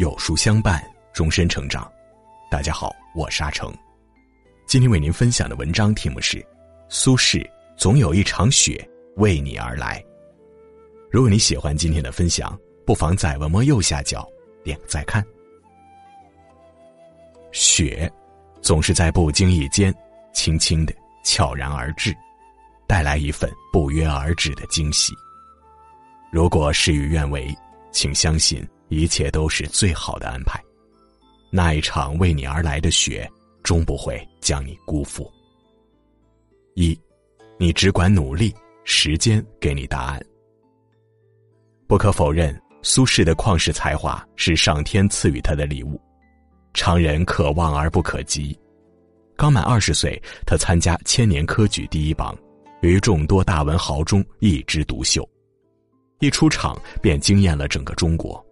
[0.00, 1.86] 有书相伴，终身成长。
[2.50, 3.70] 大家好，我是阿成。
[4.66, 6.38] 今天为您分享的文章题目是
[6.88, 7.46] 《苏轼
[7.76, 8.82] 总有一场雪
[9.16, 10.00] 为你而来》。
[11.10, 14.26] 如果你喜欢今天的分享，不妨在文末右下角
[14.64, 15.22] 点个再看。
[17.52, 18.10] 雪，
[18.62, 19.94] 总是在不经意间，
[20.32, 20.94] 轻轻的
[21.26, 22.16] 悄然而至，
[22.86, 25.12] 带来一份不约而至的惊喜。
[26.32, 27.54] 如果事与愿违，
[27.92, 28.66] 请相信。
[28.90, 30.60] 一切都是最好的安排，
[31.48, 33.30] 那一场为你而来的雪，
[33.62, 35.30] 终不会将你辜负。
[36.74, 36.98] 一，
[37.56, 38.52] 你只管努力，
[38.84, 40.20] 时间给你答案。
[41.86, 46.00] 不可否认，苏轼的旷世才华是上天赐予他的礼物，
[46.74, 48.58] 常人可望而不可及。
[49.36, 52.36] 刚满二十岁，他参加千年科举第一榜，
[52.82, 55.26] 于众多大文豪中一枝独秀，
[56.18, 58.44] 一出场便惊艳了整个中国。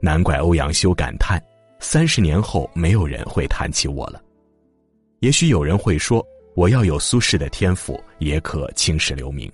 [0.00, 1.42] 难怪欧阳修感叹
[1.80, 4.22] ：“三十年后，没有人会谈起我了。”
[5.20, 9.50] 也许有人会说：“我要有苏轼的天赋，也可青史留名。”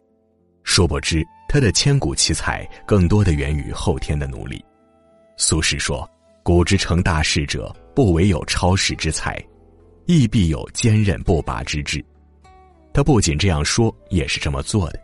[0.65, 4.65] 殊不知，他的千古奇才更多的源于后天的努力。
[5.37, 6.09] 苏轼说
[6.43, 9.43] ：“古之成大事者，不唯有超世之才，
[10.07, 12.05] 亦必有坚韧不拔之志。”
[12.93, 15.01] 他不仅这样说，也是这么做的。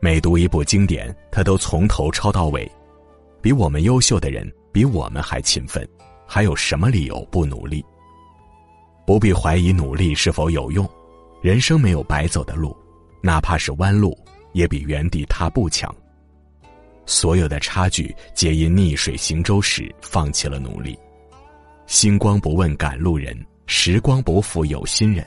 [0.00, 2.70] 每读一部经典，他都从头抄到尾，
[3.42, 4.50] 比我们优秀的人。
[4.72, 5.84] 比我们还勤奋，
[6.28, 7.84] 还有什么理由不努力？
[9.04, 10.88] 不必怀疑努力是否有用。
[11.42, 12.76] 人生没有白走的路，
[13.20, 14.16] 哪怕是弯路，
[14.52, 15.92] 也比原地踏步强。
[17.04, 20.96] 所有的差距，皆因逆水行舟时放弃了努力。
[21.88, 25.26] 星光不问赶路人，时光不负有心人。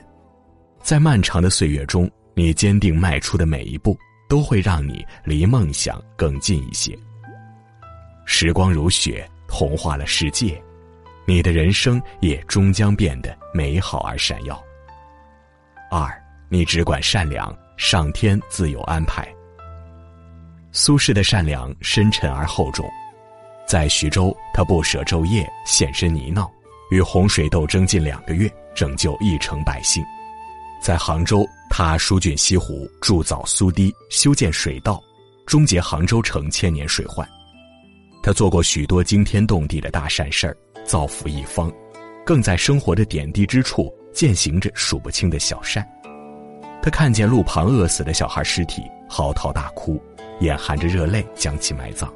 [0.81, 3.97] 在漫长的岁月中，你坚定迈出的每一步，
[4.29, 6.97] 都会让你离梦想更近一些。
[8.25, 9.27] 时光如雪。
[9.55, 10.59] 同化了世界，
[11.27, 14.59] 你的人生也终将变得美好而闪耀。
[15.91, 16.11] 二，
[16.49, 19.31] 你只管善良，上天自有安排。
[20.71, 22.89] 苏轼的善良深沉而厚重，
[23.67, 26.49] 在徐州，他不舍昼夜，现身泥淖，
[26.89, 30.03] 与洪水斗争近两个月，拯救一城百姓；
[30.81, 34.99] 在杭州，他疏浚西湖，筑造苏堤，修建水道，
[35.45, 37.23] 终结杭州城千年水患。
[38.23, 41.69] 他做过许多惊天动地的大善事儿，造福一方，
[42.25, 45.85] 更在生活的点滴之处践行着数不清的小善。
[46.81, 50.01] 他看见路旁饿死的小孩尸体，嚎啕大哭，
[50.39, 52.11] 眼含着热泪将其埋葬。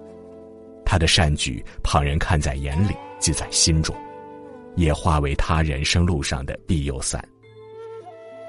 [0.85, 3.93] 他的善举，旁人看在眼里，记在心中，
[4.77, 7.21] 也化为他人生路上的庇佑伞。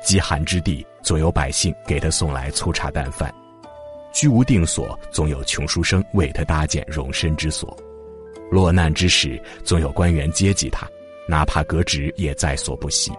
[0.01, 3.35] 饥寒之地，总有百姓给他送来粗茶淡饭。
[4.13, 7.69] 居无定所，总有穷书生为他搭建容身之所；
[8.51, 10.89] 落难之时，总有官员接济他，
[11.29, 13.13] 哪怕革职也在所不惜。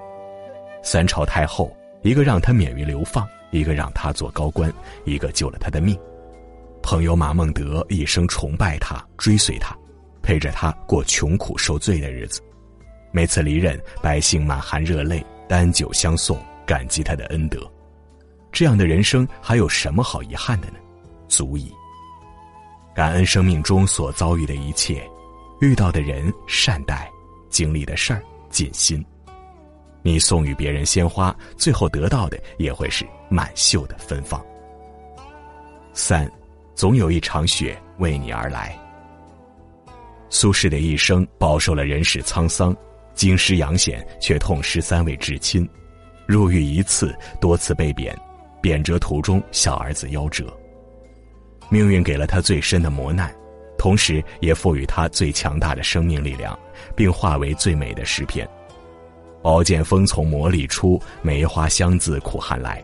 [0.84, 4.72] 三朝太后，一个让他免于流放，一个让他做高官，
[5.06, 5.98] 一个救了他的命。
[6.82, 9.76] 朋友马孟德一生崇拜他，追随他，
[10.22, 12.42] 陪着他过穷苦受罪的日子。
[13.12, 17.60] 每次离任，百姓满含热泪，担酒相送，感激他的恩德。
[18.52, 20.80] 这样的人生还有什么好遗憾的呢？
[21.28, 21.72] 足矣。
[22.96, 25.08] 感恩生命中所遭遇的一切，
[25.62, 27.10] 遇到的人善待，
[27.50, 29.06] 经历的事儿尽心。
[30.02, 34.44] 你送予别人鲜花，最后得到的也会是满袖的芬芳。
[35.94, 36.30] 三，
[36.74, 38.78] 总有一场雪为你而来。
[40.30, 42.76] 苏轼的一生饱受了人世沧桑，
[43.14, 45.68] 京师杨险，却痛失三位至亲，
[46.26, 48.18] 入狱一次，多次被贬。
[48.62, 50.46] 贬谪途中，小儿子夭折。
[51.70, 53.34] 命运给了他最深的磨难，
[53.78, 56.58] 同时也赋予他最强大的生命力量，
[56.96, 58.48] 并化为最美的诗篇。
[59.42, 62.84] 宝剑锋从磨砺出，梅花香自苦寒来。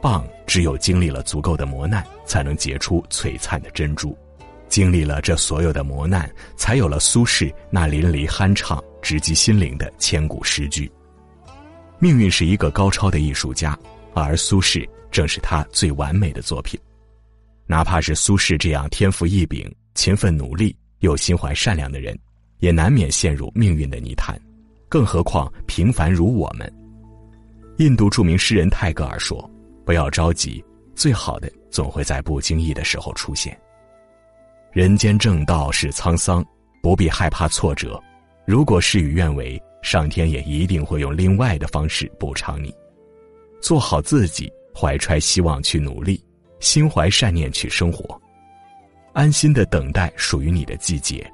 [0.00, 4.16] 蚌只有经历了足够的磨难，才能结出璀璨的珍珠。
[4.68, 10.90] 经历了这所有的磨难，才有了苏轼那淋漓酣畅、直击心灵的千古诗句。
[11.98, 13.76] 命运是一个高超的艺术家。
[14.14, 16.78] 而苏轼正是他最完美的作品，
[17.66, 22.18] 哪怕是苏轼这样天赋异禀、勤奋努力又心怀善良的人，
[22.58, 24.40] 也难免陷入命运的泥潭，
[24.88, 26.72] 更何况平凡如我们。
[27.78, 29.48] 印度著名诗人泰戈尔说
[29.86, 30.64] ：“不要着急，
[30.94, 33.56] 最好的总会在不经意的时候出现。
[34.72, 36.44] 人间正道是沧桑，
[36.82, 38.02] 不必害怕挫折。
[38.44, 42.74] 如果事与愿违，上天也一定会用另外的方式补偿你。”
[43.60, 46.22] 做好自己怀揣希望去努力
[46.60, 48.20] 心怀善念去生活。
[49.12, 51.28] 安心的等待属于你的季节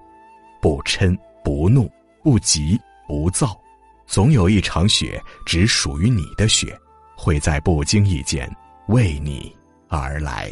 [0.61, 1.91] 不嗔不怒
[2.23, 3.59] 不急不躁。
[4.07, 6.79] 总有一场雪只属于你的雪
[7.17, 8.51] 会在不经意间
[8.89, 9.55] 为你
[9.89, 10.51] 而来。